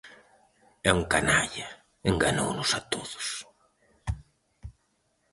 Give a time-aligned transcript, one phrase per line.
[0.89, 1.67] É un canalla,
[2.11, 3.27] enganounos a todos.